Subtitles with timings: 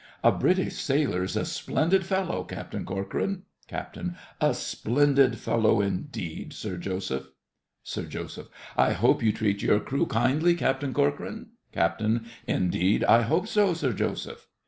[0.23, 3.43] A British sailor is a splendid fellow, Captain Corcoran.
[3.67, 3.99] CAPT.
[4.41, 7.27] A splendid fellow indeed, Sir Joseph.
[7.83, 8.49] SIR JOSEPH.
[8.77, 11.51] I hope you treat your crew kindly, Captain Corcoran.
[11.71, 12.01] CAPT.
[12.47, 14.47] Indeed I hope so, Sir Joseph.